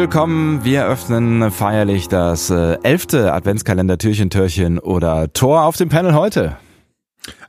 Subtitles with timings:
[0.00, 0.64] Willkommen.
[0.64, 6.56] Wir öffnen feierlich das äh, elfte Adventskalender-Türchen-Türchen oder Tor auf dem Panel heute.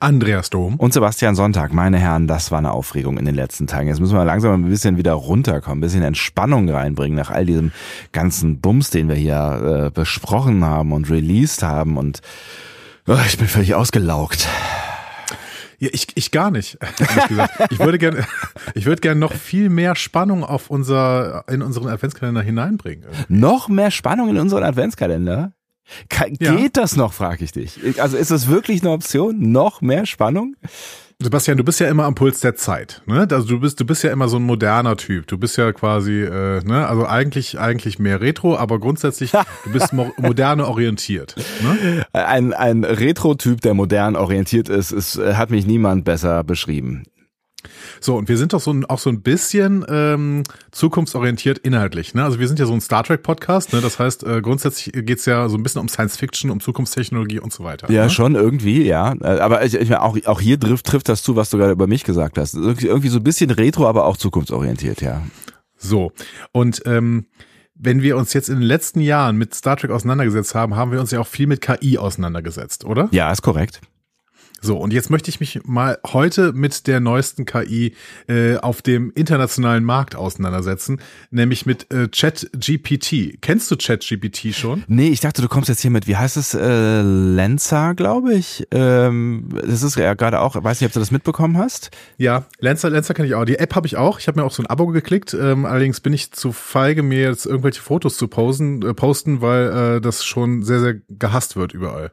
[0.01, 0.75] Andreas Dom.
[0.75, 1.71] Und Sebastian Sonntag.
[1.71, 3.87] Meine Herren, das war eine Aufregung in den letzten Tagen.
[3.87, 7.71] Jetzt müssen wir langsam ein bisschen wieder runterkommen, ein bisschen Entspannung reinbringen nach all diesem
[8.11, 11.95] ganzen Bums, den wir hier äh, besprochen haben und released haben.
[11.95, 12.19] Und
[13.07, 14.45] oh, ich bin völlig ausgelaugt.
[15.81, 16.77] Ja, ich, ich gar nicht.
[17.71, 18.25] Ich würde gerne,
[18.75, 23.07] ich würde gerne noch viel mehr Spannung auf unser, in unseren Adventskalender hineinbringen.
[23.29, 25.53] Noch mehr Spannung in unseren Adventskalender?
[26.09, 26.67] Geht ja.
[26.73, 27.79] das noch, frage ich dich.
[27.99, 29.51] Also ist das wirklich eine Option?
[29.51, 30.55] Noch mehr Spannung?
[31.23, 33.01] Sebastian, du bist ja immer am Puls der Zeit.
[33.05, 33.27] Ne?
[33.29, 35.27] Also du bist, du bist ja immer so ein moderner Typ.
[35.27, 39.31] Du bist ja quasi, äh, ne, also eigentlich, eigentlich mehr Retro, aber grundsätzlich,
[39.63, 41.35] du bist mo moderne orientiert.
[41.61, 42.05] Ne?
[42.13, 47.03] Ein, ein Retro-Typ, der modern orientiert ist, ist, hat mich niemand besser beschrieben.
[47.99, 52.13] So, und wir sind doch so ein, auch so ein bisschen ähm, zukunftsorientiert inhaltlich.
[52.13, 52.23] Ne?
[52.23, 53.81] Also wir sind ja so ein Star Trek-Podcast, ne?
[53.81, 57.51] das heißt, äh, grundsätzlich geht's ja so ein bisschen um Science Fiction, um Zukunftstechnologie und
[57.51, 57.91] so weiter.
[57.91, 58.09] Ja, ne?
[58.09, 59.13] schon irgendwie, ja.
[59.21, 61.87] Äh, aber ich, ich auch, auch hier trifft, trifft das zu, was du gerade über
[61.87, 62.55] mich gesagt hast.
[62.55, 65.21] Irgendwie so ein bisschen retro, aber auch zukunftsorientiert, ja.
[65.77, 66.11] So,
[66.51, 67.25] und ähm,
[67.83, 70.99] wenn wir uns jetzt in den letzten Jahren mit Star Trek auseinandergesetzt haben, haben wir
[70.99, 73.09] uns ja auch viel mit KI auseinandergesetzt, oder?
[73.11, 73.81] Ja, ist korrekt.
[74.63, 77.95] So, und jetzt möchte ich mich mal heute mit der neuesten KI
[78.27, 83.41] äh, auf dem internationalen Markt auseinandersetzen, nämlich mit äh, ChatGPT.
[83.41, 84.83] Kennst du ChatGPT schon?
[84.87, 88.67] Nee, ich dachte, du kommst jetzt hier mit, wie heißt es, äh, Lenza, glaube ich.
[88.69, 91.89] Ähm, das ist ja gerade auch, weiß nicht, ob du das mitbekommen hast.
[92.17, 93.45] Ja, Lenza, Lenza kenne ich auch.
[93.45, 94.19] Die App habe ich auch.
[94.19, 95.33] Ich habe mir auch so ein Abo geklickt.
[95.33, 99.95] Ähm, allerdings bin ich zu feige, mir jetzt irgendwelche Fotos zu posen, äh, posten, weil
[99.97, 102.11] äh, das schon sehr, sehr gehasst wird überall.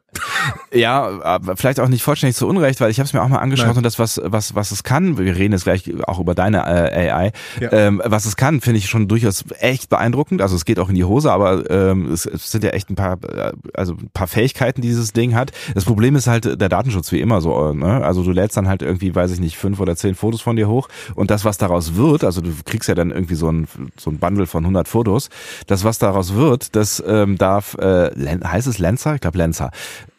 [0.72, 3.68] Ja, vielleicht auch nicht vollständig zu Unrecht, weil ich habe es mir auch mal angeschaut
[3.68, 3.78] Nein.
[3.78, 7.10] und das, was, was, was es kann, wir reden jetzt gleich auch über deine äh,
[7.10, 7.72] AI, ja.
[7.72, 10.40] ähm, was es kann, finde ich schon durchaus echt beeindruckend.
[10.40, 12.94] Also es geht auch in die Hose, aber ähm, es, es sind ja echt ein
[12.94, 15.52] paar, äh, also ein paar Fähigkeiten, die dieses Ding hat.
[15.74, 17.72] Das Problem ist halt der Datenschutz wie immer so.
[17.72, 18.04] Ne?
[18.04, 20.68] Also du lädst dann halt irgendwie, weiß ich nicht, fünf oder zehn Fotos von dir
[20.68, 23.66] hoch und das, was daraus wird, also du kriegst ja dann irgendwie so ein,
[23.96, 25.28] so ein Bundle von 100 Fotos,
[25.66, 28.10] das, was daraus wird, das ähm, darf, äh,
[28.44, 29.14] heißt es Lenzer?
[29.14, 29.70] Ich glaube Lenzer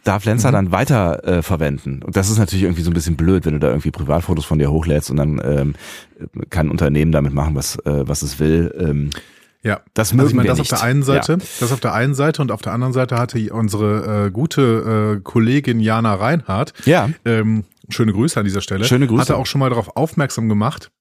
[0.03, 0.53] darf Lenzer mhm.
[0.53, 2.01] dann weiter äh, verwenden.
[2.03, 4.59] Und das ist natürlich irgendwie so ein bisschen blöd, wenn du da irgendwie Privatfotos von
[4.59, 5.75] dir hochlädst und dann ähm,
[6.49, 8.73] kann ein Unternehmen damit machen, was, äh, was es will.
[8.79, 9.09] Ähm,
[9.61, 10.71] ja, das mögen also ich meine, das nicht.
[10.71, 11.37] auf der einen Seite, ja.
[11.59, 15.21] das auf der einen Seite und auf der anderen Seite hatte unsere äh, gute äh,
[15.21, 17.09] Kollegin Jana Reinhardt, ja.
[17.25, 19.21] ähm, schöne Grüße an dieser Stelle, schöne Grüße.
[19.21, 20.91] hatte auch schon mal darauf aufmerksam gemacht,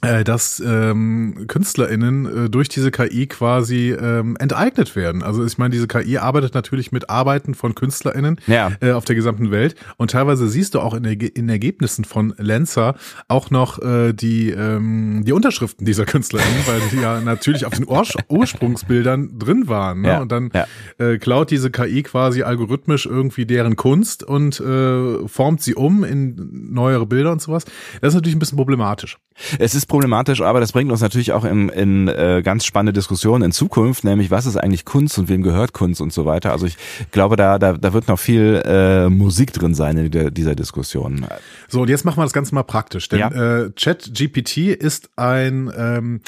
[0.00, 5.22] dass ähm, KünstlerInnen äh, durch diese KI quasi ähm, enteignet werden.
[5.22, 8.72] Also ich meine, diese KI arbeitet natürlich mit Arbeiten von KünstlerInnen ja.
[8.80, 12.34] äh, auf der gesamten Welt und teilweise siehst du auch in, der, in Ergebnissen von
[12.36, 12.94] Lenzer
[13.28, 17.88] auch noch äh, die, ähm, die Unterschriften dieser KünstlerInnen, weil die ja natürlich auf den
[17.88, 20.02] Ur Ursprungsbildern drin waren.
[20.02, 20.08] Ne?
[20.08, 20.20] Ja.
[20.20, 20.66] Und dann ja.
[20.98, 26.70] äh, klaut diese KI quasi algorithmisch irgendwie deren Kunst und äh, formt sie um in
[26.72, 27.64] neuere Bilder und sowas.
[28.00, 29.18] Das ist natürlich ein bisschen problematisch.
[29.58, 33.44] Es ist problematisch, aber das bringt uns natürlich auch in, in äh, ganz spannende Diskussionen
[33.44, 36.52] in Zukunft, nämlich was ist eigentlich Kunst und wem gehört Kunst und so weiter.
[36.52, 36.76] Also ich
[37.10, 41.26] glaube, da, da, da wird noch viel äh, Musik drin sein in der, dieser Diskussion.
[41.68, 43.64] So, und jetzt machen wir das Ganze mal praktisch, denn ja.
[43.64, 46.20] äh, ChatGPT ist ein ähm,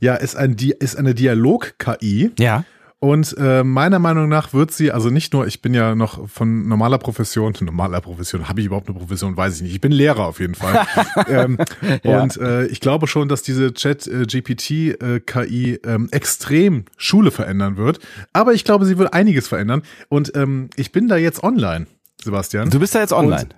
[0.00, 2.30] ja, ist ein ist eine Dialog-KI.
[2.38, 2.64] Ja.
[3.00, 6.66] Und äh, meiner Meinung nach wird sie, also nicht nur, ich bin ja noch von
[6.66, 9.74] normaler Profession, normaler Profession, habe ich überhaupt eine Profession, weiß ich nicht.
[9.74, 10.84] Ich bin Lehrer auf jeden Fall.
[11.28, 11.58] ähm,
[12.02, 12.22] ja.
[12.22, 18.00] Und äh, ich glaube schon, dass diese Chat-GPT-KI äh, ähm, extrem Schule verändern wird.
[18.32, 19.82] Aber ich glaube, sie wird einiges verändern.
[20.08, 21.86] Und ähm, ich bin da jetzt online,
[22.20, 22.70] Sebastian.
[22.70, 23.42] Du bist da jetzt online.
[23.42, 23.54] Und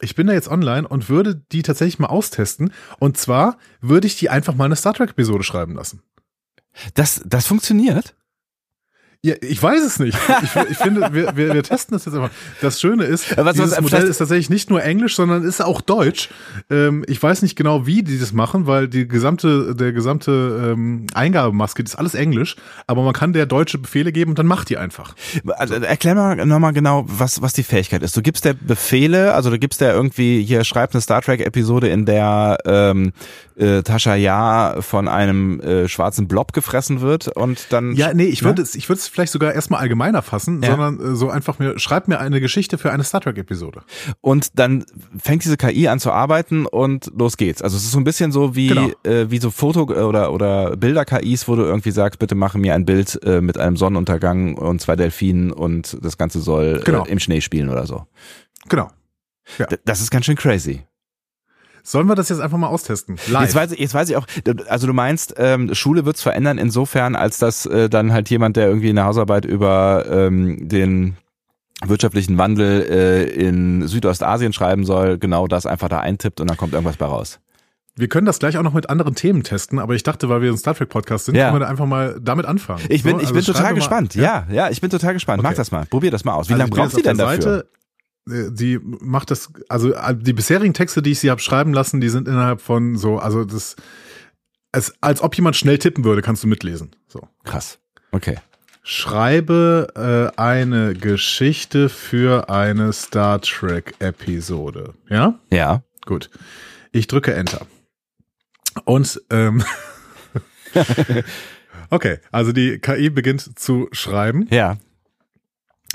[0.00, 2.72] ich bin da jetzt online und würde die tatsächlich mal austesten.
[2.98, 6.00] Und zwar würde ich die einfach mal eine Star Trek-Episode schreiben lassen.
[6.94, 8.14] Das, das funktioniert?
[9.24, 10.16] Ja, ich weiß es nicht.
[10.44, 12.30] Ich, ich finde, wir, wir, wir, testen das jetzt einfach.
[12.60, 15.80] Das Schöne ist, was, dieses was, Modell ist tatsächlich nicht nur Englisch, sondern ist auch
[15.80, 16.28] Deutsch.
[16.70, 21.06] Ähm, ich weiß nicht genau, wie die das machen, weil die gesamte, der gesamte ähm,
[21.14, 22.54] Eingabemaske, ist alles Englisch,
[22.86, 25.16] aber man kann der deutsche Befehle geben und dann macht die einfach.
[25.48, 28.16] Also, erklär mal nochmal genau, was, was die Fähigkeit ist.
[28.16, 32.06] Du gibst der Befehle, also du gibst der irgendwie, hier schreibt eine Star Trek-Episode, in
[32.06, 33.12] der ähm,
[33.56, 37.94] äh, Tascha Ja von einem äh, schwarzen Blob gefressen wird und dann.
[37.94, 40.70] Ja, nee, ich würde es, ich würde es vielleicht sogar erstmal allgemeiner fassen, ja.
[40.70, 43.82] sondern äh, so einfach mir, schreib mir eine Geschichte für eine Star Trek-Episode.
[44.20, 44.84] Und dann
[45.18, 47.62] fängt diese KI an zu arbeiten und los geht's.
[47.62, 48.90] Also es ist so ein bisschen so wie, genau.
[49.04, 52.84] äh, wie so Foto- oder, oder Bilder-KIs, wo du irgendwie sagst, bitte mache mir ein
[52.84, 57.04] Bild äh, mit einem Sonnenuntergang und zwei Delfinen und das Ganze soll genau.
[57.04, 58.06] äh, im Schnee spielen oder so.
[58.68, 58.90] Genau.
[59.58, 59.66] Ja.
[59.84, 60.82] Das ist ganz schön crazy.
[61.88, 63.16] Sollen wir das jetzt einfach mal austesten?
[63.28, 63.44] Live.
[63.44, 64.26] Jetzt weiß ich, jetzt weiß ich auch,
[64.68, 68.68] also du meinst, ähm, Schule wird's verändern insofern, als dass äh, dann halt jemand, der
[68.68, 71.16] irgendwie eine Hausarbeit über ähm, den
[71.82, 76.74] wirtschaftlichen Wandel äh, in Südostasien schreiben soll, genau das einfach da eintippt und dann kommt
[76.74, 77.40] irgendwas bei raus.
[77.96, 80.52] Wir können das gleich auch noch mit anderen Themen testen, aber ich dachte, weil wir
[80.52, 81.46] ein Star Trek Podcast sind, ja.
[81.46, 82.82] können wir da einfach mal damit anfangen.
[82.90, 84.14] Ich bin, so, ich also bin total gespannt.
[84.14, 84.46] Mal, ja?
[84.48, 85.40] ja, ja, ich bin total gespannt.
[85.40, 85.48] Okay.
[85.48, 85.86] Mach das mal.
[85.86, 86.48] Probier das mal aus.
[86.48, 87.42] Wie also lange braucht sie denn dafür?
[87.42, 87.68] Seite,
[88.28, 92.08] die macht das, also äh, die bisherigen Texte, die ich sie habe schreiben lassen, die
[92.08, 93.76] sind innerhalb von so, also das,
[94.72, 96.90] es, als ob jemand schnell tippen würde, kannst du mitlesen.
[97.08, 97.28] So.
[97.44, 97.78] Krass.
[98.12, 98.36] Okay.
[98.82, 104.94] Schreibe äh, eine Geschichte für eine Star Trek Episode.
[105.08, 105.38] Ja?
[105.50, 105.82] Ja.
[106.06, 106.30] Gut.
[106.92, 107.66] Ich drücke Enter.
[108.84, 109.62] Und ähm,
[111.90, 114.46] okay, also die KI beginnt zu schreiben.
[114.50, 114.78] Ja.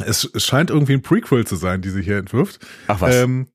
[0.04, 2.60] Es, scheint irgendwie ein Prequel zu sein, die sie hier entwirft.
[2.88, 3.16] Ach was.
[3.16, 3.48] Ähm,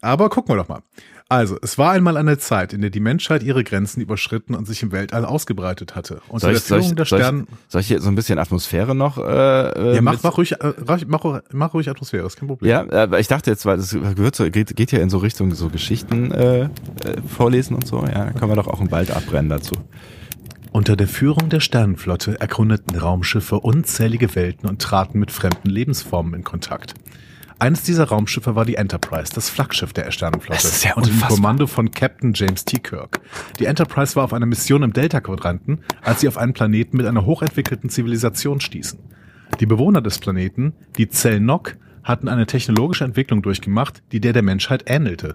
[0.00, 0.82] aber gucken wir doch mal.
[1.30, 4.82] Also, es war einmal eine Zeit, in der die Menschheit ihre Grenzen überschritten und sich
[4.82, 6.22] im Weltall ausgebreitet hatte.
[6.28, 7.46] Unter soll ich, der Führung der Sterne.
[7.68, 9.18] Soll ich hier so ein bisschen Atmosphäre noch?
[9.18, 10.72] Äh, äh ja, mach, mach, ruhig, äh,
[11.06, 12.70] mach, mach ruhig Atmosphäre, ist kein Problem.
[12.70, 15.54] Ja, aber ich dachte jetzt, weil das gehört so, geht, geht ja in so Richtung
[15.54, 16.68] so Geschichten äh, äh,
[17.26, 18.02] vorlesen und so.
[18.06, 19.74] Ja, können wir doch auch einen Wald abbrennen dazu.
[20.78, 26.44] Unter der Führung der Sternenflotte erkundeten Raumschiffe unzählige Welten und traten mit fremden Lebensformen in
[26.44, 26.94] Kontakt.
[27.58, 31.20] Eines dieser Raumschiffe war die Enterprise, das Flaggschiff der Sternenflotte, das ist ja unter dem
[31.20, 32.78] Kommando von Captain James T.
[32.78, 33.20] Kirk.
[33.58, 37.26] Die Enterprise war auf einer Mission im Delta-Quadranten, als sie auf einen Planeten mit einer
[37.26, 39.00] hochentwickelten Zivilisation stießen.
[39.58, 44.84] Die Bewohner des Planeten, die Zellnok, hatten eine technologische Entwicklung durchgemacht, die der der Menschheit
[44.88, 45.34] ähnelte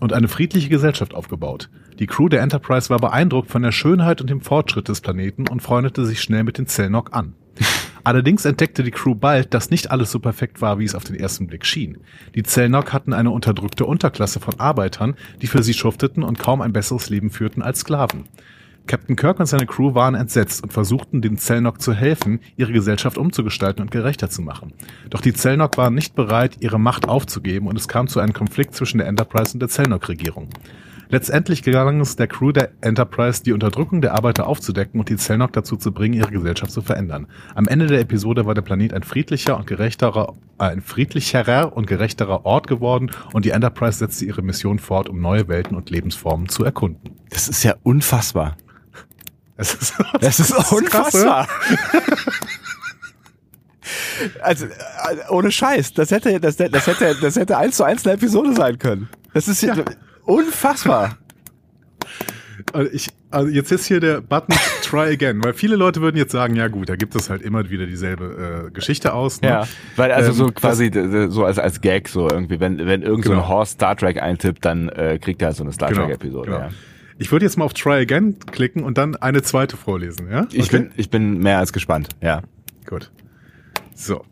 [0.00, 1.70] und eine friedliche Gesellschaft aufgebaut.
[1.98, 5.60] Die Crew der Enterprise war beeindruckt von der Schönheit und dem Fortschritt des Planeten und
[5.60, 7.34] freundete sich schnell mit den Zellnok an.
[8.04, 11.16] Allerdings entdeckte die Crew bald, dass nicht alles so perfekt war, wie es auf den
[11.16, 11.98] ersten Blick schien.
[12.34, 16.72] Die Zellnok hatten eine unterdrückte Unterklasse von Arbeitern, die für sie schufteten und kaum ein
[16.72, 18.24] besseres Leben führten als Sklaven.
[18.90, 23.18] Captain Kirk und seine Crew waren entsetzt und versuchten den Zellnok zu helfen, ihre Gesellschaft
[23.18, 24.72] umzugestalten und gerechter zu machen.
[25.10, 28.74] Doch die Zellnok waren nicht bereit, ihre Macht aufzugeben und es kam zu einem Konflikt
[28.74, 30.48] zwischen der Enterprise und der Zellnok-Regierung.
[31.08, 35.52] Letztendlich gelang es der Crew der Enterprise, die Unterdrückung der Arbeiter aufzudecken und die Zellnok
[35.52, 37.28] dazu zu bringen, ihre Gesellschaft zu verändern.
[37.54, 41.86] Am Ende der Episode war der Planet ein friedlicher und gerechterer, äh, ein friedlicherer und
[41.86, 46.48] gerechterer Ort geworden und die Enterprise setzte ihre Mission fort, um neue Welten und Lebensformen
[46.48, 47.20] zu erkunden.
[47.28, 48.56] Das ist ja unfassbar.
[49.60, 51.46] Es ist, das ist unfassbar.
[54.40, 54.70] also äh,
[55.28, 58.78] ohne Scheiß, das hätte das, das hätte das hätte eins zu eins eine Episode sein
[58.78, 59.08] können.
[59.34, 59.76] Das ist ja.
[60.24, 61.18] Unfassbar.
[62.72, 66.32] Also ich, also jetzt ist hier der Button Try Again, weil viele Leute würden jetzt
[66.32, 69.40] sagen, ja gut, da gibt es halt immer wieder dieselbe äh, Geschichte aus.
[69.40, 69.48] Ne?
[69.48, 73.02] Ja, weil also ähm, so quasi das, so als als Gag so irgendwie, wenn wenn
[73.02, 73.36] irgend genau.
[73.36, 76.06] so ein Horst Star Trek eintippt, dann äh, kriegt er halt so eine Star genau,
[76.06, 76.50] Trek Episode.
[76.50, 76.60] Genau.
[76.60, 76.70] Ja.
[77.20, 80.44] Ich würde jetzt mal auf Try Again klicken und dann eine zweite vorlesen, ja?
[80.44, 80.56] Okay?
[80.56, 82.40] Ich bin ich bin mehr als gespannt, ja.
[82.86, 83.12] Gut.
[83.94, 84.24] So.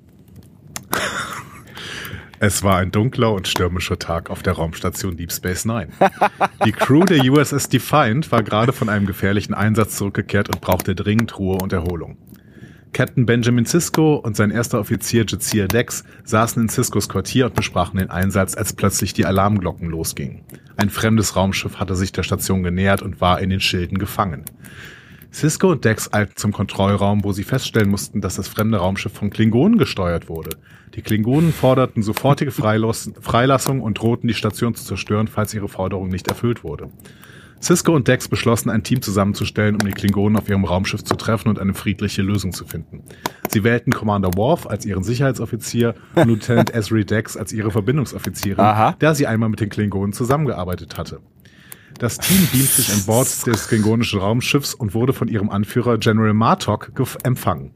[2.41, 5.89] Es war ein dunkler und stürmischer Tag auf der Raumstation Deep Space Nine.
[6.65, 11.39] Die Crew der USS Defiant war gerade von einem gefährlichen Einsatz zurückgekehrt und brauchte dringend
[11.39, 12.17] Ruhe und Erholung.
[12.93, 17.99] Captain Benjamin Sisko und sein erster Offizier Jazia Dex saßen in Siskos Quartier und besprachen
[17.99, 20.43] den Einsatz, als plötzlich die Alarmglocken losgingen.
[20.77, 24.45] Ein fremdes Raumschiff hatte sich der Station genähert und war in den Schilden gefangen.
[25.33, 29.31] Cisco und Dex eilten zum Kontrollraum, wo sie feststellen mussten, dass das fremde Raumschiff von
[29.31, 30.51] Klingonen gesteuert wurde.
[30.95, 36.29] Die Klingonen forderten sofortige Freilassung und drohten die Station zu zerstören, falls ihre Forderung nicht
[36.29, 36.91] erfüllt wurde.
[37.61, 41.49] Cisco und Dex beschlossen, ein Team zusammenzustellen, um die Klingonen auf ihrem Raumschiff zu treffen
[41.49, 43.03] und eine friedliche Lösung zu finden.
[43.49, 48.97] Sie wählten Commander Worf als ihren Sicherheitsoffizier und Lieutenant Esri Dex als ihre Verbindungsoffizierin, Aha.
[48.99, 51.21] da sie einmal mit den Klingonen zusammengearbeitet hatte.
[51.99, 56.33] Das Team beamt sich an Bord des klingonischen Raumschiffs und wurde von ihrem Anführer General
[56.33, 56.93] Martok
[57.25, 57.73] empfangen.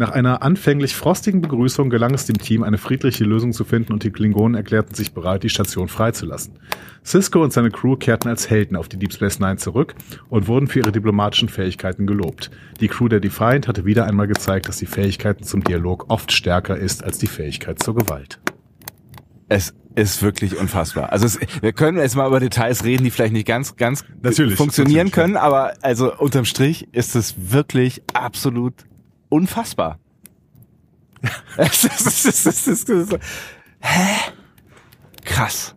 [0.00, 4.02] Nach einer anfänglich frostigen Begrüßung gelang es dem Team, eine friedliche Lösung zu finden und
[4.02, 6.58] die Klingonen erklärten sich bereit, die Station freizulassen.
[7.04, 9.94] Cisco und seine Crew kehrten als Helden auf die Deep Space Nine zurück
[10.30, 12.50] und wurden für ihre diplomatischen Fähigkeiten gelobt.
[12.80, 16.78] Die Crew der Defiant hatte wieder einmal gezeigt, dass die Fähigkeiten zum Dialog oft stärker
[16.78, 18.40] ist als die Fähigkeit zur Gewalt.
[19.50, 21.12] Es ist wirklich unfassbar.
[21.12, 24.56] Also es, wir können jetzt mal über Details reden, die vielleicht nicht ganz, ganz natürlich,
[24.56, 28.86] funktionieren natürlich, können, aber also unterm Strich ist es wirklich absolut
[29.30, 29.98] unfassbar.
[33.80, 34.32] hä?
[35.24, 35.74] Krass.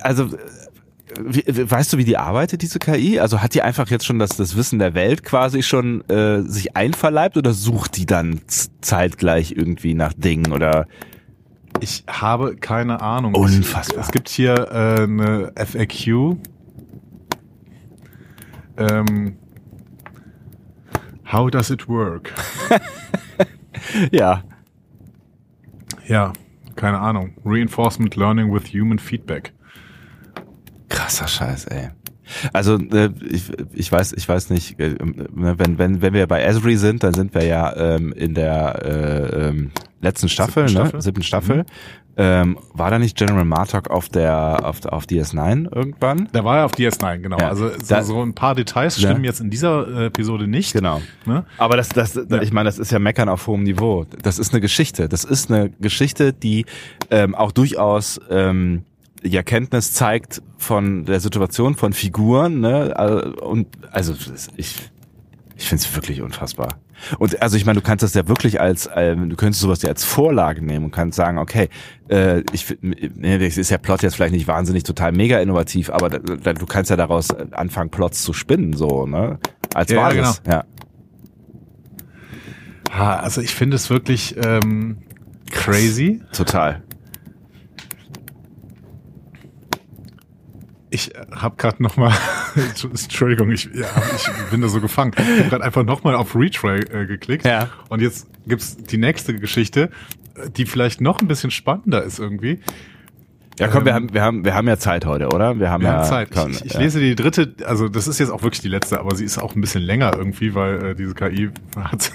[0.00, 0.30] Also
[1.20, 3.20] wie, weißt du, wie die arbeitet, diese KI?
[3.20, 6.76] Also hat die einfach jetzt schon das, das Wissen der Welt quasi schon äh, sich
[6.76, 8.40] einverleibt oder sucht die dann
[8.80, 10.86] zeitgleich irgendwie nach Dingen oder
[11.80, 13.34] ich habe keine Ahnung.
[13.34, 14.02] Unfassbar.
[14.02, 16.36] Es gibt hier äh, eine FAQ.
[18.78, 19.36] Ähm,
[21.30, 22.32] how does it work?
[24.10, 24.42] ja.
[26.06, 26.32] Ja,
[26.76, 27.34] keine Ahnung.
[27.44, 29.52] Reinforcement Learning with Human Feedback.
[30.88, 31.90] Krasser Scheiß, ey.
[32.52, 34.96] Also äh, ich, ich weiß ich weiß nicht äh,
[35.32, 38.84] ne, wenn wenn wenn wir bei Esri sind dann sind wir ja ähm, in der
[38.84, 40.88] äh, ähm, letzten Staffel, siebten ne?
[40.88, 41.56] Staffel, siebten Staffel.
[41.58, 41.64] Mhm.
[42.18, 46.28] Ähm, war da nicht General Martok auf der auf, auf DS9 irgendwann?
[46.32, 47.38] Da war er auf DS9, genau.
[47.38, 47.48] Ja.
[47.48, 49.30] Also so, da, so, ein paar Details stimmen ja.
[49.30, 50.72] jetzt in dieser äh, Episode nicht.
[50.72, 51.02] Genau.
[51.26, 51.44] Ne?
[51.58, 52.40] Aber das, das, ja.
[52.40, 54.06] ich meine, das ist ja Meckern auf hohem Niveau.
[54.22, 55.10] Das ist eine Geschichte.
[55.10, 56.64] Das ist eine Geschichte, die
[57.10, 58.84] ähm, auch durchaus ähm,
[59.22, 62.60] ja Kenntnis zeigt von der Situation von Figuren.
[62.60, 63.34] Ne?
[63.42, 64.14] Und also
[64.56, 64.74] ich
[65.58, 66.78] ich finde es wirklich unfassbar.
[67.18, 69.90] Und also ich meine, du kannst das ja wirklich als, äh, du könntest sowas ja
[69.90, 71.68] als Vorlage nehmen und kannst sagen, okay,
[72.08, 76.08] äh, ich ne, das ist ja Plot jetzt vielleicht nicht wahnsinnig total mega innovativ, aber
[76.08, 79.38] da, da, du kannst ja daraus anfangen, Plots zu spinnen, so, ne?
[79.74, 80.42] Als ja, Basis.
[80.46, 80.54] Ja, genau.
[80.56, 80.64] ja.
[83.20, 84.98] Also ich finde es wirklich ähm,
[85.50, 86.22] crazy.
[86.32, 86.82] Total.
[90.90, 92.12] Ich habe gerade noch mal,
[92.82, 95.12] Entschuldigung, ich, ja, ich bin da so gefangen.
[95.16, 97.44] Ich habe gerade einfach noch mal auf Retray äh, geklickt.
[97.44, 97.70] Ja.
[97.88, 99.90] Und jetzt gibt's die nächste Geschichte,
[100.56, 102.60] die vielleicht noch ein bisschen spannender ist irgendwie.
[103.58, 105.58] Ja, komm, ähm, wir haben, wir haben, wir haben ja Zeit heute, oder?
[105.58, 106.28] Wir haben wir ja haben Zeit.
[106.32, 106.80] Komm, ich, ich ja.
[106.80, 109.54] lese die dritte, also das ist jetzt auch wirklich die letzte, aber sie ist auch
[109.54, 112.12] ein bisschen länger irgendwie, weil äh, diese KI hat,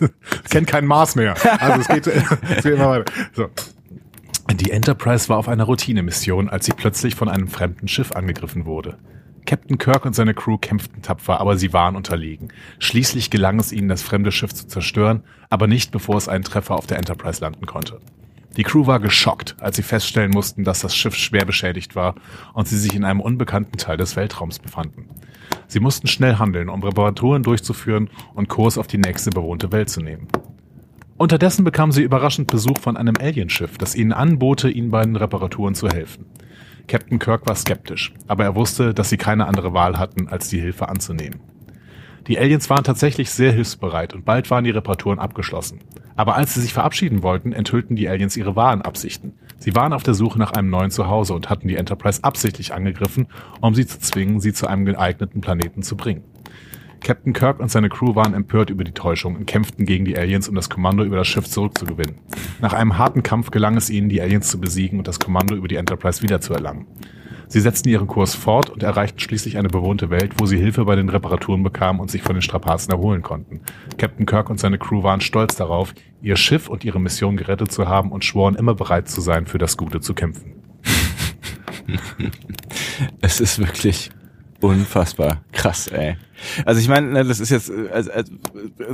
[0.50, 1.34] kennt kein Maß mehr.
[1.60, 2.06] Also es geht,
[2.56, 3.12] es geht immer weiter.
[3.32, 3.48] So.
[4.52, 8.98] Die Enterprise war auf einer Routinemission, als sie plötzlich von einem fremden Schiff angegriffen wurde.
[9.46, 12.48] Captain Kirk und seine Crew kämpften tapfer, aber sie waren unterlegen.
[12.78, 16.76] Schließlich gelang es ihnen, das fremde Schiff zu zerstören, aber nicht bevor es einen Treffer
[16.76, 18.00] auf der Enterprise landen konnte.
[18.56, 22.14] Die Crew war geschockt, als sie feststellen mussten, dass das Schiff schwer beschädigt war
[22.52, 25.08] und sie sich in einem unbekannten Teil des Weltraums befanden.
[25.66, 30.00] Sie mussten schnell handeln, um Reparaturen durchzuführen und Kurs auf die nächste bewohnte Welt zu
[30.00, 30.28] nehmen.
[31.16, 35.76] Unterdessen bekamen sie überraschend Besuch von einem Alienschiff, das ihnen anbote, ihnen bei den Reparaturen
[35.76, 36.26] zu helfen.
[36.88, 40.60] Captain Kirk war skeptisch, aber er wusste, dass sie keine andere Wahl hatten, als die
[40.60, 41.40] Hilfe anzunehmen.
[42.26, 45.80] Die Aliens waren tatsächlich sehr hilfsbereit und bald waren die Reparaturen abgeschlossen.
[46.16, 49.34] Aber als sie sich verabschieden wollten, enthüllten die Aliens ihre wahren Absichten.
[49.58, 53.28] Sie waren auf der Suche nach einem neuen Zuhause und hatten die Enterprise absichtlich angegriffen,
[53.60, 56.24] um sie zu zwingen, sie zu einem geeigneten Planeten zu bringen.
[57.04, 60.48] Captain Kirk und seine Crew waren empört über die Täuschung und kämpften gegen die Aliens,
[60.48, 62.16] um das Kommando über das Schiff zurückzugewinnen.
[62.60, 65.68] Nach einem harten Kampf gelang es ihnen, die Aliens zu besiegen und das Kommando über
[65.68, 66.86] die Enterprise wiederzuerlangen.
[67.46, 70.96] Sie setzten ihren Kurs fort und erreichten schließlich eine bewohnte Welt, wo sie Hilfe bei
[70.96, 73.60] den Reparaturen bekamen und sich von den Strapazen erholen konnten.
[73.98, 77.86] Captain Kirk und seine Crew waren stolz darauf, ihr Schiff und ihre Mission gerettet zu
[77.86, 80.54] haben und schworen immer bereit zu sein, für das Gute zu kämpfen.
[83.20, 84.10] es ist wirklich
[84.62, 86.16] unfassbar krass, ey.
[86.64, 88.10] Also ich meine, ne, das ist jetzt, also,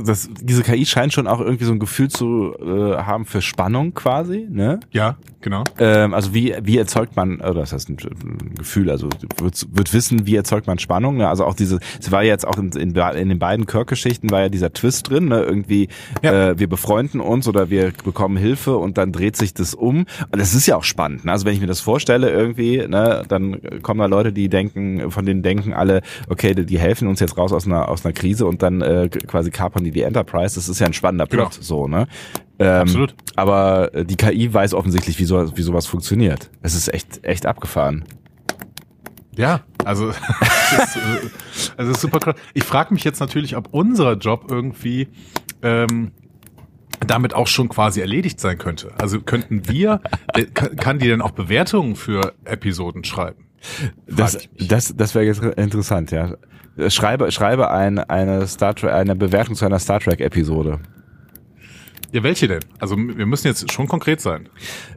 [0.05, 3.93] das, diese KI scheint schon auch irgendwie so ein Gefühl zu äh, haben für Spannung
[3.93, 4.79] quasi, ne?
[4.91, 5.63] Ja, genau.
[5.79, 9.93] Ähm, also wie wie erzeugt man, oder das heißt ein, ein Gefühl, also wird, wird
[9.93, 11.27] wissen, wie erzeugt man Spannung, ne?
[11.27, 14.49] Also auch diese, es war jetzt auch in, in, in den beiden Kirk-Geschichten war ja
[14.49, 15.41] dieser Twist drin, ne?
[15.41, 15.89] Irgendwie,
[16.23, 16.51] ja.
[16.51, 20.05] äh, wir befreunden uns oder wir bekommen Hilfe und dann dreht sich das um.
[20.31, 21.31] Und das ist ja auch spannend, ne?
[21.31, 25.25] Also wenn ich mir das vorstelle irgendwie, ne, dann kommen da Leute, die denken, von
[25.25, 28.45] denen denken alle, okay, die, die helfen uns jetzt raus aus einer aus einer Krise
[28.45, 30.55] und dann äh, quasi kapern die die Enterprise.
[30.55, 31.63] Das ist ja ein spannender Plot, genau.
[31.63, 32.07] so ne.
[32.59, 33.15] Ähm, Absolut.
[33.35, 36.49] Aber äh, die KI weiß offensichtlich, wie, so, wie sowas funktioniert.
[36.61, 38.05] Es ist echt echt abgefahren.
[39.35, 40.09] Ja, also
[40.77, 42.35] es ist, also ist super krass.
[42.53, 45.07] Ich frage mich jetzt natürlich, ob unser Job irgendwie
[45.61, 46.11] ähm,
[46.99, 48.93] damit auch schon quasi erledigt sein könnte.
[48.99, 50.01] Also könnten wir,
[50.33, 53.45] äh, kann die denn auch Bewertungen für Episoden schreiben?
[54.07, 56.35] Das, das, das wäre jetzt interessant, ja.
[56.87, 60.79] Schreibe, schreibe ein, eine Star Trek, eine Bewertung zu einer Star Trek Episode.
[62.11, 62.59] Ja, welche denn?
[62.79, 64.49] Also wir müssen jetzt schon konkret sein.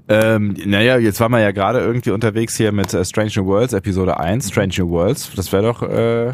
[0.09, 3.73] Ähm, naja, jetzt waren wir ja gerade irgendwie unterwegs hier mit äh, Strange New Worlds,
[3.73, 5.30] Episode 1, Strange New Worlds.
[5.37, 6.33] Das wäre doch, äh,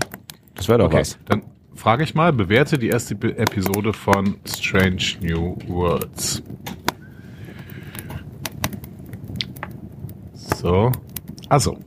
[0.54, 1.18] das wäre doch okay, was.
[1.26, 1.42] Dann
[1.74, 6.42] frage ich mal, bewerte die erste Episode von Strange New Worlds.
[10.34, 10.92] So.
[11.48, 11.78] Also.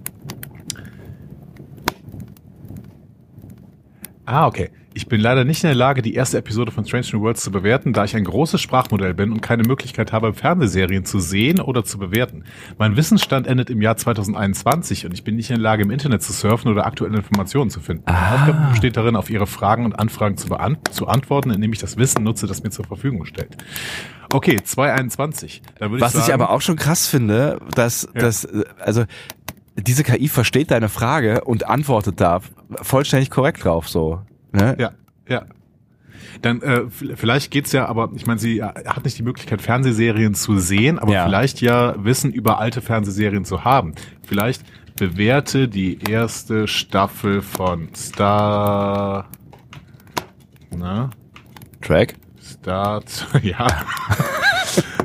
[4.25, 4.69] Ah, okay.
[4.95, 7.51] Ich bin leider nicht in der Lage, die erste Episode von Strange New Worlds zu
[7.51, 11.83] bewerten, da ich ein großes Sprachmodell bin und keine Möglichkeit habe, Fernsehserien zu sehen oder
[11.83, 12.43] zu bewerten.
[12.77, 16.21] Mein Wissensstand endet im Jahr 2021 und ich bin nicht in der Lage, im Internet
[16.21, 18.03] zu surfen oder aktuelle Informationen zu finden.
[18.05, 18.35] Meine ah.
[18.35, 20.49] Aufgabe besteht darin, auf Ihre Fragen und Anfragen zu,
[20.91, 23.57] zu antworten, indem ich das Wissen nutze, das mir zur Verfügung stellt.
[24.31, 25.61] Okay, 221.
[25.77, 28.21] Da würde Was ich, sagen, ich aber auch schon krass finde, dass, ja.
[28.21, 28.47] dass
[28.79, 29.05] also
[29.75, 32.41] diese KI versteht deine Frage und antwortet da
[32.81, 34.21] vollständig korrekt drauf so.
[34.51, 34.75] Ne?
[34.79, 34.91] Ja,
[35.27, 35.45] ja.
[36.41, 40.57] Dann äh, vielleicht geht's ja, aber ich meine, sie hat nicht die Möglichkeit, Fernsehserien zu
[40.59, 41.25] sehen, aber ja.
[41.25, 43.93] vielleicht ja Wissen über alte Fernsehserien zu haben.
[44.25, 44.63] Vielleicht
[44.95, 49.27] bewerte die erste Staffel von Star
[50.75, 51.09] na?
[51.81, 52.15] Track?
[52.41, 53.01] Star
[53.41, 53.67] ja.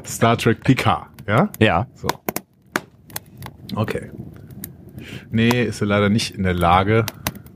[0.05, 1.49] Star Trek Picard, ja?
[1.59, 1.87] Ja.
[1.95, 2.09] So.
[3.75, 4.11] Okay.
[5.31, 7.07] Nee, ist sie leider nicht in der Lage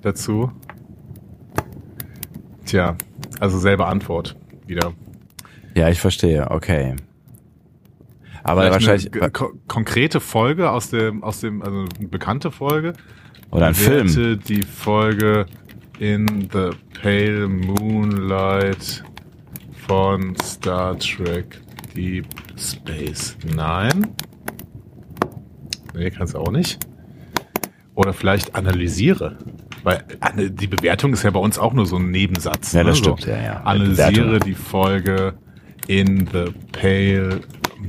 [0.02, 0.52] dazu.
[2.64, 2.96] Tja,
[3.40, 4.92] also selbe Antwort wieder.
[5.74, 6.96] Ja, ich verstehe, okay.
[8.42, 9.32] Aber Vielleicht wahrscheinlich.
[9.32, 12.92] Ko konkrete Folge aus dem, aus dem, also eine bekannte Folge.
[13.50, 14.08] Oder ein Film.
[14.48, 15.46] die Folge
[15.98, 19.04] In the Pale Moonlight
[19.86, 21.60] von Star Trek
[21.94, 24.08] Deep Space Nine.
[25.94, 26.78] Nee, kannst du auch nicht.
[27.94, 29.36] Oder vielleicht analysiere.
[29.82, 30.04] Weil
[30.36, 32.72] die Bewertung ist ja bei uns auch nur so ein Nebensatz.
[32.72, 33.04] Ja, das ne?
[33.04, 33.60] stimmt, so, ja, ja.
[33.62, 35.34] Analysiere die Folge
[35.88, 37.40] in the Pale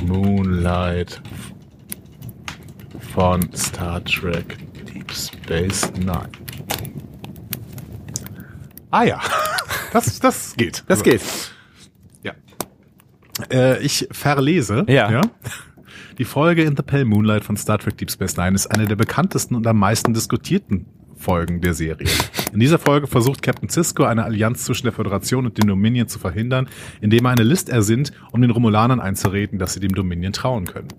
[0.05, 1.21] Moonlight
[3.13, 4.57] von Star Trek
[4.91, 6.29] Deep Space Nine.
[8.89, 9.21] Ah ja,
[9.93, 10.83] das, das geht.
[10.87, 11.21] Das geht.
[12.23, 12.33] Ja.
[13.51, 14.85] Äh, ich verlese.
[14.87, 15.11] Ja.
[15.11, 15.21] ja.
[16.19, 18.95] Die Folge In the Pale Moonlight von Star Trek Deep Space Nine ist eine der
[18.95, 22.07] bekanntesten und am meisten diskutierten Folgen der Serie.
[22.53, 26.19] In dieser Folge versucht Captain Cisco eine Allianz zwischen der Föderation und den Dominion zu
[26.19, 26.67] verhindern,
[27.01, 30.89] indem er eine List ersinnt, um den Romulanern einzureden, dass sie dem Dominion trauen können.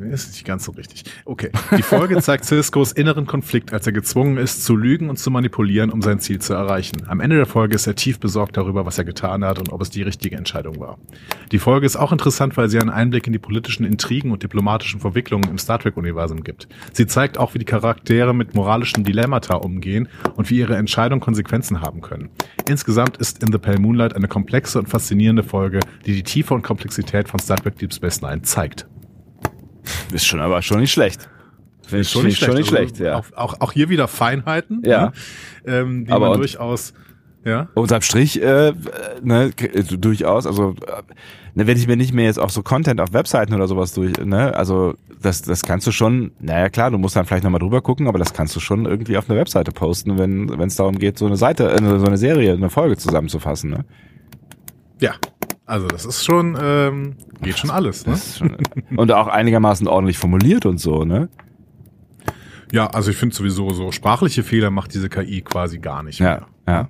[0.00, 1.04] Nee, ist nicht ganz so richtig.
[1.26, 1.50] Okay.
[1.76, 5.90] Die Folge zeigt Ciscos inneren Konflikt, als er gezwungen ist, zu lügen und zu manipulieren,
[5.90, 7.02] um sein Ziel zu erreichen.
[7.06, 9.82] Am Ende der Folge ist er tief besorgt darüber, was er getan hat und ob
[9.82, 10.96] es die richtige Entscheidung war.
[11.52, 15.00] Die Folge ist auch interessant, weil sie einen Einblick in die politischen Intrigen und diplomatischen
[15.00, 16.66] Verwicklungen im Star Trek-Universum gibt.
[16.94, 21.82] Sie zeigt auch, wie die Charaktere mit moralischen Dilemmata umgehen und wie ihre Entscheidungen Konsequenzen
[21.82, 22.30] haben können.
[22.66, 26.62] Insgesamt ist In the Pale Moonlight eine komplexe und faszinierende Folge, die die Tiefe und
[26.62, 28.86] Komplexität von Star Trek Deep Space Nine zeigt.
[30.12, 31.28] Ist schon aber schon nicht schlecht.
[31.86, 33.16] Finde ich schon nicht schlecht, schon nicht also schlecht ja.
[33.16, 35.06] Auch, auch, auch hier wieder Feinheiten, ja.
[35.06, 35.12] Ne?
[35.66, 36.94] Ähm, die aber man durchaus
[37.44, 37.68] ja.
[37.74, 38.74] Unterm Strich, äh,
[39.22, 39.50] ne,
[39.98, 40.74] durchaus, also
[41.54, 44.12] ne, wenn ich mir nicht mehr jetzt auch so Content auf Webseiten oder sowas durch,
[44.18, 47.80] ne, also das, das kannst du schon, naja klar, du musst dann vielleicht nochmal drüber
[47.80, 50.98] gucken, aber das kannst du schon irgendwie auf eine Webseite posten, wenn wenn es darum
[50.98, 53.84] geht, so eine Seite, äh, so eine Serie, eine Folge zusammenzufassen, ne?
[55.00, 55.14] Ja,
[55.70, 58.04] also das ist schon, ähm, geht schon alles.
[58.04, 58.16] Ne?
[58.16, 58.56] Schon,
[58.96, 61.28] und auch einigermaßen ordentlich formuliert und so, ne?
[62.72, 66.46] Ja, also ich finde sowieso so sprachliche Fehler macht diese KI quasi gar nicht mehr.
[66.66, 66.88] Ja, ja.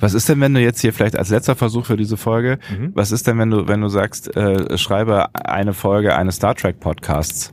[0.00, 2.92] Was ist denn, wenn du jetzt hier vielleicht als letzter Versuch für diese Folge, mhm.
[2.94, 6.80] was ist denn, wenn du, wenn du sagst, äh, schreibe eine Folge eines Star Trek
[6.80, 7.52] Podcasts?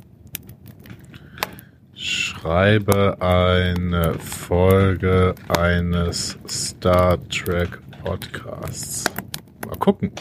[1.93, 9.03] Schreibe eine Folge eines Star Trek Podcasts.
[9.65, 10.11] Mal gucken.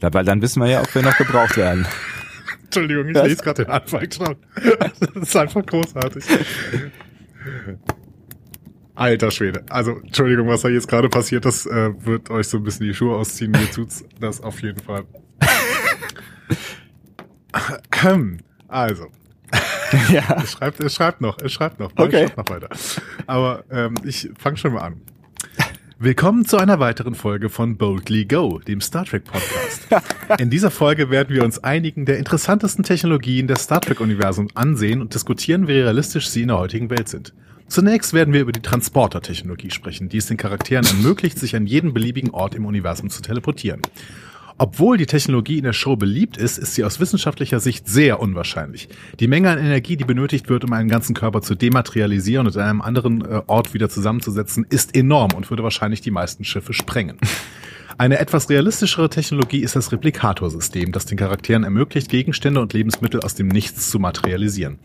[0.00, 1.86] Ja, weil dann wissen wir ja, ob wir noch gebraucht werden.
[2.64, 3.26] Entschuldigung, ich Was?
[3.26, 4.36] lese gerade den Anfang schon.
[5.00, 6.24] Das ist einfach großartig.
[8.94, 9.64] Alter Schwede.
[9.70, 12.94] Also, Entschuldigung, was da jetzt gerade passiert, das äh, wird euch so ein bisschen die
[12.94, 13.52] Schuhe ausziehen.
[13.52, 15.04] Mir tut's das auf jeden Fall.
[18.68, 19.06] also.
[20.10, 20.36] Ja.
[20.42, 21.90] Es schreibt, es schreibt noch, es schreibt noch.
[21.96, 22.26] Okay.
[22.26, 22.68] Schreibt noch weiter.
[23.26, 25.00] Aber ähm, ich fange schon mal an.
[26.00, 29.88] Willkommen zu einer weiteren Folge von Boldly Go, dem Star Trek Podcast.
[30.38, 35.00] In dieser Folge werden wir uns einigen der interessantesten Technologien des Star Trek Universums ansehen
[35.00, 37.34] und diskutieren, wie realistisch sie in der heutigen Welt sind.
[37.66, 41.92] Zunächst werden wir über die Transporter-Technologie sprechen, die es den Charakteren ermöglicht, sich an jeden
[41.94, 43.82] beliebigen Ort im Universum zu teleportieren.
[44.58, 48.88] Obwohl die Technologie in der Show beliebt ist, ist sie aus wissenschaftlicher Sicht sehr unwahrscheinlich.
[49.20, 52.62] Die Menge an Energie, die benötigt wird, um einen ganzen Körper zu dematerialisieren und an
[52.62, 57.18] einem anderen äh, Ort wieder zusammenzusetzen, ist enorm und würde wahrscheinlich die meisten Schiffe sprengen.
[58.00, 63.34] Eine etwas realistischere Technologie ist das Replikator-System, das den Charakteren ermöglicht, Gegenstände und Lebensmittel aus
[63.34, 64.78] dem Nichts zu materialisieren.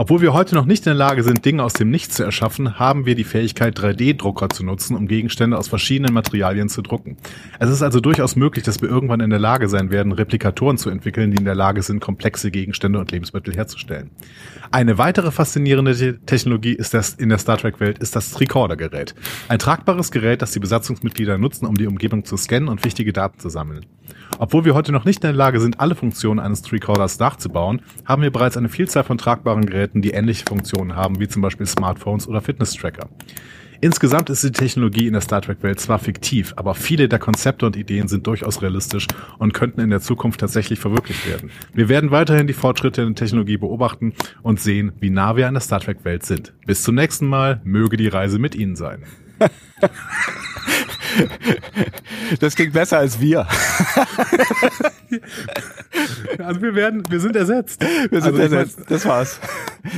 [0.00, 2.78] Obwohl wir heute noch nicht in der Lage sind, Dinge aus dem Nichts zu erschaffen,
[2.78, 7.16] haben wir die Fähigkeit, 3D-Drucker zu nutzen, um Gegenstände aus verschiedenen Materialien zu drucken.
[7.58, 10.90] Es ist also durchaus möglich, dass wir irgendwann in der Lage sein werden, Replikatoren zu
[10.90, 14.10] entwickeln, die in der Lage sind, komplexe Gegenstände und Lebensmittel herzustellen.
[14.70, 19.14] Eine weitere faszinierende Technologie ist das in der Star Trek-Welt ist das Tricorder-Gerät.
[19.48, 23.38] Ein tragbares Gerät, das die Besatzungsmitglieder nutzen, um die Umgebung zu scannen und wichtige Daten
[23.38, 23.86] zu sammeln.
[24.38, 28.22] Obwohl wir heute noch nicht in der Lage sind, alle Funktionen eines Tricorders nachzubauen, haben
[28.22, 32.26] wir bereits eine Vielzahl von tragbaren Geräten, die ähnliche Funktionen haben, wie zum Beispiel Smartphones
[32.26, 33.08] oder Fitness-Tracker.
[33.80, 37.76] Insgesamt ist die Technologie in der Star Trek-Welt zwar fiktiv, aber viele der Konzepte und
[37.76, 39.06] Ideen sind durchaus realistisch
[39.38, 41.50] und könnten in der Zukunft tatsächlich verwirklicht werden.
[41.74, 45.54] Wir werden weiterhin die Fortschritte in der Technologie beobachten und sehen, wie nah wir an
[45.54, 46.54] der Star Trek-Welt sind.
[46.66, 49.04] Bis zum nächsten Mal, möge die Reise mit Ihnen sein.
[52.40, 53.46] Das klingt besser als wir.
[56.38, 57.82] Also wir werden, wir sind ersetzt.
[57.82, 58.80] Wir sind also ersetzt.
[58.88, 59.40] Das war's.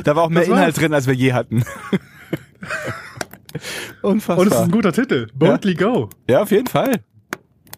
[0.04, 1.64] Da war auch mehr Inhalt drin, als wir je hatten.
[4.02, 4.38] Unfassbar.
[4.38, 5.26] Und es ist ein guter Titel.
[5.34, 5.78] Boldly ja.
[5.78, 6.10] Go.
[6.28, 7.00] Ja, auf jeden Fall.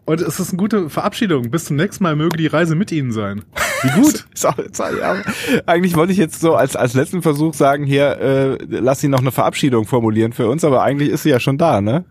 [0.05, 1.49] Und es ist eine gute Verabschiedung.
[1.49, 3.43] Bis zum nächsten Mal möge die Reise mit Ihnen sein.
[3.83, 4.25] Wie gut.
[5.65, 9.21] eigentlich wollte ich jetzt so als, als letzten Versuch sagen, hier, äh, lass sie noch
[9.21, 12.05] eine Verabschiedung formulieren für uns, aber eigentlich ist sie ja schon da, ne?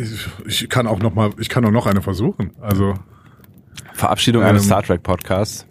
[0.00, 2.52] Ich, ich kann auch noch mal, ich kann auch noch eine versuchen.
[2.60, 2.94] Also
[3.92, 5.66] Verabschiedung ähm, eines Star Trek Podcasts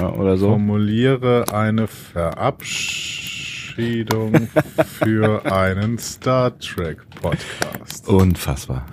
[0.00, 0.50] ja, oder so.
[0.50, 4.48] Formuliere eine Verabschiedung
[4.98, 8.06] für einen Star Trek Podcast.
[8.08, 8.86] Unfassbar.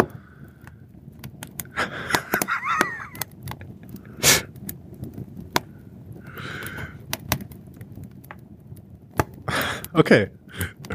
[9.96, 10.30] Okay.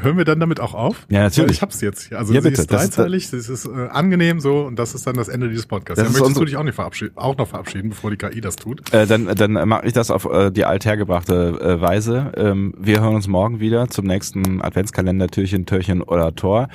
[0.01, 1.05] Hören wir dann damit auch auf?
[1.09, 1.51] Ja, natürlich.
[1.51, 2.11] Ich hab's jetzt.
[2.13, 2.61] Also ja, sie bitte.
[2.61, 6.01] ist dreizeilig, das ist, äh, angenehm so und das ist dann das Ende dieses Podcasts.
[6.03, 8.55] Das ja, möchtest du dich auch, nicht verabschieden, auch noch verabschieden, bevor die KI das
[8.55, 8.91] tut?
[8.93, 12.31] Äh, dann dann mache ich das auf äh, die althergebrachte äh, Weise.
[12.35, 16.67] Ähm, wir hören uns morgen wieder zum nächsten Adventskalender Türchen, Türchen oder Tor.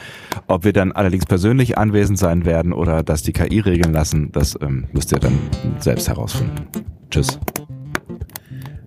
[0.46, 4.56] Ob wir dann allerdings persönlich anwesend sein werden oder das die KI regeln lassen, das
[4.60, 5.38] ähm, müsst ihr dann
[5.80, 6.68] selbst herausfinden.
[7.10, 7.40] Tschüss.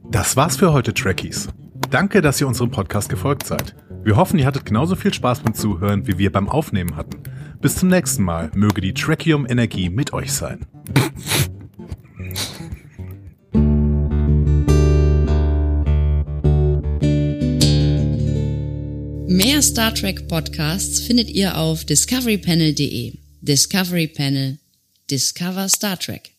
[0.09, 1.49] Das war's für heute, Trekkies.
[1.89, 3.75] Danke, dass ihr unserem Podcast gefolgt seid.
[4.03, 7.23] Wir hoffen, ihr hattet genauso viel Spaß beim Zuhören, wie wir beim Aufnehmen hatten.
[7.61, 8.51] Bis zum nächsten Mal.
[8.53, 10.65] Möge die Trachium-Energie mit euch sein.
[19.27, 23.13] Mehr Star Trek Podcasts findet ihr auf discoverypanel.de.
[23.41, 24.59] Discovery Panel.
[25.09, 26.38] Discover Star Trek.